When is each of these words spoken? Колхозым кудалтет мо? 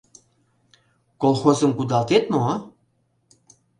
Колхозым 1.21 1.71
кудалтет 1.77 2.25
мо? 2.33 2.47